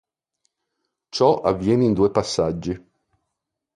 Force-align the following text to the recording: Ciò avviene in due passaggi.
Ciò 1.09 1.41
avviene 1.41 1.85
in 1.85 1.93
due 1.93 2.09
passaggi. 2.09 2.89